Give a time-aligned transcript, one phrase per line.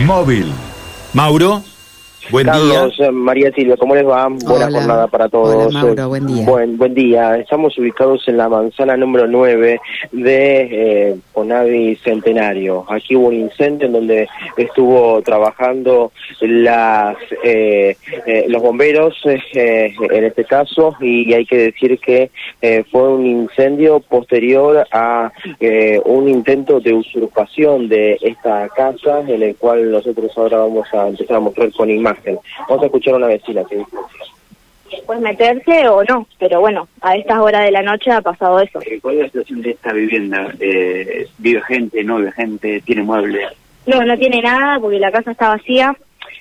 [0.00, 0.52] móvil.
[1.12, 1.71] Mauro.
[2.30, 3.06] Buen Carlos, día.
[3.08, 4.28] eh, María Silvia, ¿cómo les va?
[4.28, 4.70] Buena Hola.
[4.78, 5.66] jornada para todos.
[5.66, 6.46] Hola, Mauro, buen día.
[6.46, 7.36] Buen, buen día.
[7.36, 9.80] Estamos ubicados en la manzana número 9
[10.12, 10.68] de
[11.10, 12.86] eh, Ponavi Centenario.
[12.88, 17.96] Aquí hubo un incendio en donde estuvo trabajando las eh,
[18.26, 22.30] eh, los bomberos, eh, en este caso, y hay que decir que
[22.62, 29.42] eh, fue un incendio posterior a eh, un intento de usurpación de esta casa, en
[29.42, 32.38] el cual nosotros ahora vamos a empezar a mostrar con imagen.
[32.68, 33.96] Vamos a escuchar a una vecina que dice.
[34.90, 38.80] después meterse o no, pero bueno, a estas horas de la noche ha pasado eso.
[38.82, 40.52] Eh, ¿Cuál es la situación de esta vivienda?
[40.60, 43.48] Eh, ¿Vive gente, no vive gente, tiene muebles?
[43.86, 45.96] No, no tiene nada porque la casa está vacía.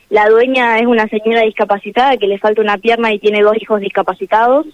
[0.10, 3.80] La dueña es una señora discapacitada que le falta una pierna y tiene dos hijos
[3.80, 4.68] discapacitados.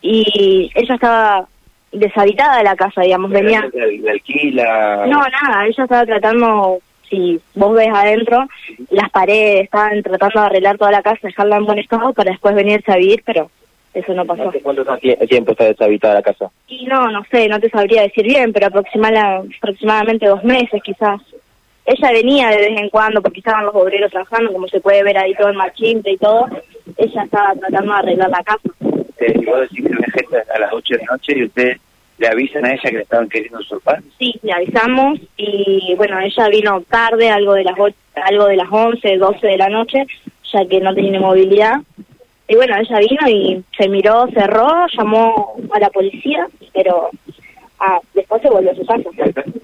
[0.00, 1.46] Y ella estaba
[1.92, 3.60] deshabitada de la casa, digamos, venía...
[3.72, 5.06] ¿La, la alquila?
[5.06, 6.78] No, nada, ella estaba tratando,
[7.12, 8.46] si vos ves adentro,
[8.90, 12.54] las paredes, estaban tratando de arreglar toda la casa, dejarla en buen estado para después
[12.54, 13.50] venirse a vivir, pero
[13.92, 14.48] eso no pasó.
[14.48, 16.50] ¿Hace cuánto tie- tiempo está deshabitada la casa?
[16.68, 21.20] Y no, no sé, no te sabría decir bien, pero aproximadamente dos meses quizás.
[21.84, 25.18] Ella venía de vez en cuando porque estaban los obreros trabajando, como se puede ver
[25.18, 26.46] ahí todo el machinte y todo.
[26.96, 28.68] Ella estaba tratando de arreglar la casa.
[29.18, 31.78] Eh, vos decís que a las 8 de la noche y ustedes
[32.22, 34.00] le avisan a ella que le estaban queriendo usurpar.
[34.16, 38.68] Sí, le avisamos y bueno, ella vino tarde, algo de las ocho- algo de las
[38.70, 40.06] 11, 12 de la noche,
[40.52, 41.80] ya que no tenía movilidad.
[42.46, 47.10] Y bueno, ella vino y se miró, cerró, llamó a la policía, pero
[47.80, 49.10] ah, después se volvió a su casa.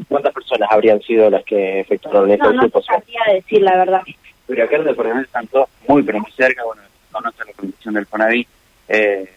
[0.08, 4.02] ¿Cuántas personas habrían sido las que efectuaron esta No, no sabría decir la verdad.
[4.48, 6.64] Pero acá los departamentos están todos muy, pero muy cerca.
[6.64, 8.46] Bueno, conoce la condición del Fonaví.
[8.88, 9.28] Eh,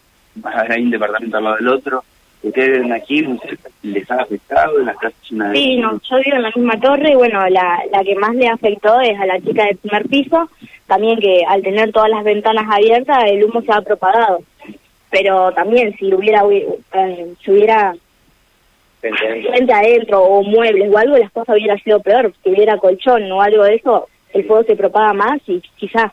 [0.70, 2.04] hay un departamento al lado del otro.
[2.44, 3.28] Ustedes viven aquí.
[3.84, 4.80] ¿Les ha afectado?
[4.80, 8.04] ¿Las casas una Sí, no, yo vivo en la misma torre y bueno, la, la
[8.04, 10.50] que más le afectó es a la chica del primer piso,
[10.88, 14.40] también que al tener todas las ventanas abiertas el humo se ha propagado.
[15.10, 17.94] Pero también si hubiera eh, si hubiera
[19.02, 22.34] gente adentro o muebles o algo, las cosas hubiera sido peor.
[22.44, 26.12] Si hubiera colchón o algo de eso, el fuego se propaga más y quizás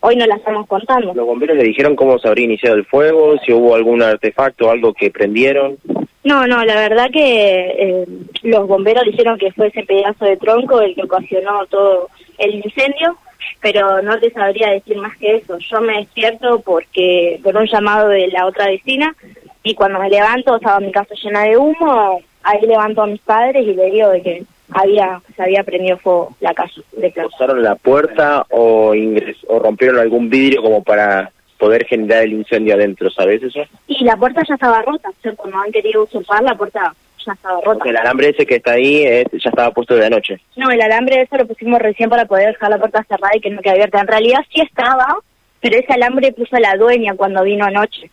[0.00, 1.14] hoy no la estamos contando.
[1.14, 3.38] ¿Los bomberos le dijeron cómo se habría iniciado el fuego?
[3.44, 5.78] ¿Si hubo algún artefacto, algo que prendieron?
[6.22, 8.06] No, no, la verdad que eh,
[8.42, 12.08] los bomberos dijeron que fue ese pedazo de tronco el que ocasionó todo
[12.38, 13.16] el incendio,
[13.60, 15.58] pero no te sabría decir más que eso.
[15.58, 19.14] Yo me despierto porque por un llamado de la otra vecina
[19.62, 23.66] y cuando me levanto estaba mi casa llena de humo, ahí levanto a mis padres
[23.66, 27.10] y le digo de que había se había prendido fuego la casa de.
[27.12, 32.74] ¿Forzaron la puerta o, ingres- o rompieron algún vidrio como para poder generar el incendio
[32.74, 33.10] adentro?
[33.10, 33.60] ¿Sabes eso?
[33.86, 36.94] Y la puerta ya estaba rota, o sea, cuando han querido usurpar la puerta
[37.26, 37.74] ya estaba rota.
[37.74, 40.40] Porque el alambre ese que está ahí eh, ya estaba puesto de anoche.
[40.56, 43.50] No, el alambre eso lo pusimos recién para poder dejar la puerta cerrada y que
[43.50, 44.00] no quede abierta.
[44.00, 45.18] En realidad sí estaba,
[45.60, 48.10] pero ese alambre puso la dueña cuando vino anoche.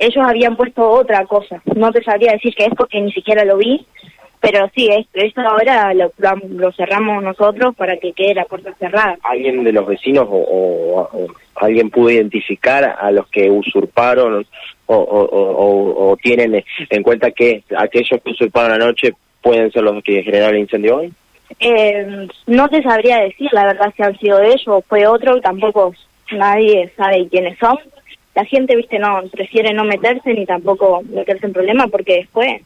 [0.00, 1.62] Ellos habían puesto otra cosa.
[1.76, 3.86] No te sabría decir que es porque ni siquiera lo vi,
[4.40, 6.12] pero sí, es- esto ahora lo,
[6.48, 9.16] lo, cerramos nosotros para que quede la puerta cerrada.
[9.22, 11.26] ¿Alguien de los vecinos o, o- o
[11.56, 14.46] alguien pudo identificar a los que usurparon
[14.86, 14.94] o-
[16.10, 19.12] o tienen en cuenta que aquellos que usurparon anoche
[19.42, 21.12] pueden ser los que generaron el incendio hoy?
[21.60, 25.94] Eh, no te sabría decir la verdad si han sido ellos o fue otro, tampoco
[26.32, 27.78] nadie sabe quiénes son.
[28.34, 32.62] La gente, viste, no prefiere no meterse ni tampoco meterse en problemas porque después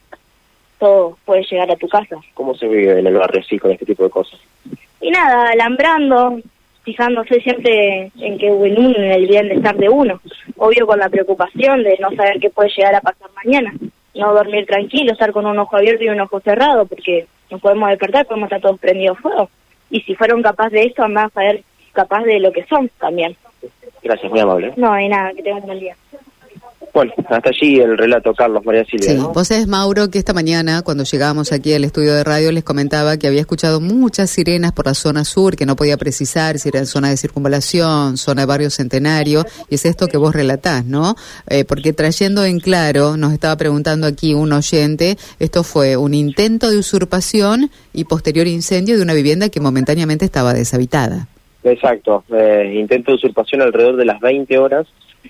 [0.83, 2.17] todo puede llegar a tu casa.
[2.35, 4.41] ¿Cómo se vive en el barrio así con este tipo de cosas?
[5.01, 6.41] Y nada, alambrando,
[6.83, 10.21] fijándose siempre en que en uno, en el bienestar de uno.
[10.57, 13.73] Obvio con la preocupación de no saber qué puede llegar a pasar mañana.
[14.17, 17.89] No dormir tranquilo, estar con un ojo abierto y un ojo cerrado, porque nos podemos
[17.89, 19.49] despertar, podemos estar todos prendidos fuego.
[19.89, 21.63] Y si fueron capaces de esto, andás a ser
[21.93, 23.37] capaz de lo que son también.
[24.03, 24.73] Gracias, muy amable.
[24.77, 25.95] No hay nada, que tengan un buen día.
[26.95, 29.13] Bueno, hasta allí el relato, Carlos María Silvia.
[29.13, 29.33] Sí, ¿no?
[29.33, 33.17] vos sabés, Mauro, que esta mañana, cuando llegábamos aquí al estudio de radio, les comentaba
[33.17, 36.85] que había escuchado muchas sirenas por la zona sur, que no podía precisar si era
[36.85, 41.15] zona de circunvalación, zona de barrio centenario, y es esto que vos relatás, ¿no?
[41.49, 46.71] Eh, porque trayendo en claro, nos estaba preguntando aquí un oyente, esto fue un intento
[46.71, 51.27] de usurpación y posterior incendio de una vivienda que momentáneamente estaba deshabitada.
[51.65, 54.87] Exacto, eh, intento de usurpación alrededor de las 20 horas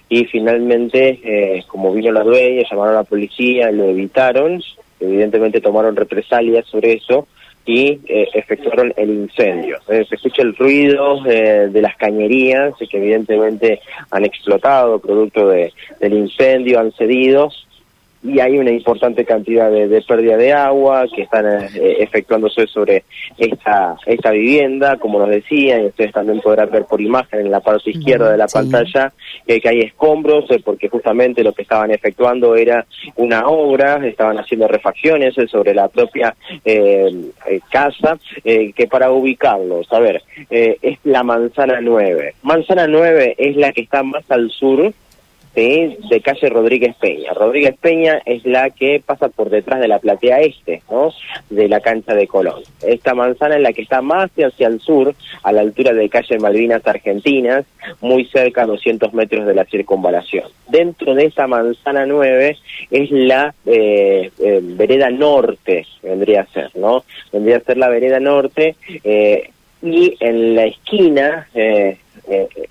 [0.08, 4.62] y finalmente, eh, como vino la dueña, llamaron a la policía, lo evitaron,
[5.00, 7.26] evidentemente tomaron represalias sobre eso
[7.64, 9.78] y eh, efectuaron el incendio.
[9.88, 13.80] Eh, se escucha el ruido eh, de las cañerías que evidentemente
[14.10, 17.50] han explotado producto de, del incendio, han cedido
[18.22, 23.04] y hay una importante cantidad de, pérdida de agua que están eh, efectuándose sobre
[23.36, 27.60] esta, esta vivienda, como nos decían, y ustedes también podrán ver por imagen en la
[27.60, 29.12] parte izquierda de la pantalla
[29.46, 32.86] que hay escombros, porque justamente lo que estaban efectuando era
[33.16, 36.34] una obra, estaban haciendo refacciones sobre la propia
[37.70, 42.34] casa, que para ubicarlos, a ver, es la manzana 9.
[42.42, 44.92] Manzana 9 es la que está más al sur
[45.54, 47.32] de calle Rodríguez Peña.
[47.34, 51.12] Rodríguez Peña es la que pasa por detrás de la platea este, ¿no?
[51.50, 52.62] De la cancha de Colón.
[52.82, 56.38] Esta manzana es la que está más hacia el sur, a la altura de calle
[56.38, 57.66] Malvinas Argentinas,
[58.00, 60.44] muy cerca a 200 metros de la circunvalación.
[60.68, 62.56] Dentro de esa manzana 9
[62.90, 67.04] es la eh, eh, vereda norte, vendría a ser, ¿no?
[67.30, 69.50] Vendría a ser la vereda norte, eh,
[69.82, 71.98] y en la esquina eh,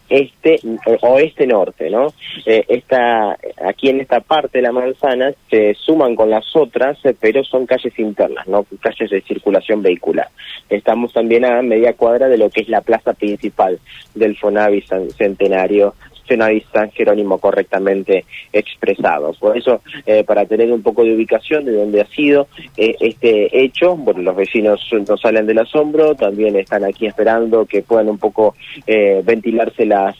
[0.10, 2.14] este eh, oeste norte no
[2.46, 7.44] eh, esta aquí en esta parte de la manzana se suman con las otras pero
[7.44, 10.30] son calles internas no calles de circulación vehicular.
[10.70, 13.80] Estamos también a media cuadra de lo que es la plaza principal
[14.16, 14.84] del Fonavi
[15.18, 15.96] Centenario
[16.32, 19.34] Fonavi San Jerónimo correctamente expresado.
[19.34, 22.48] Por eso, eh, para tener un poco de ubicación de dónde ha sido
[22.78, 27.82] eh, este hecho, bueno, los vecinos no salen del asombro, también están aquí esperando que
[27.82, 28.56] puedan un poco
[28.88, 30.16] eh, ventilarse las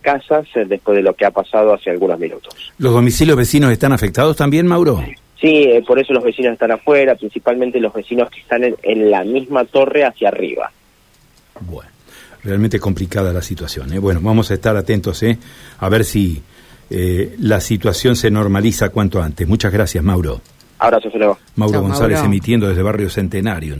[0.00, 2.54] casas después de lo que ha pasado hace algunos minutos.
[2.78, 5.02] ¿Los domicilios vecinos están afectados también, Mauro?
[5.40, 9.24] Sí, por eso los vecinos están afuera, principalmente los vecinos que están en, en la
[9.24, 10.70] misma torre hacia arriba.
[11.60, 11.97] Bueno
[12.44, 13.92] realmente complicada la situación.
[13.92, 13.98] ¿eh?
[13.98, 15.38] Bueno, vamos a estar atentos ¿eh?
[15.78, 16.42] a ver si
[16.90, 19.46] eh, la situación se normaliza cuanto antes.
[19.46, 20.40] Muchas gracias, Mauro.
[20.78, 21.08] Abrazo,
[21.56, 23.74] Mauro González emitiendo desde Barrio Centenario.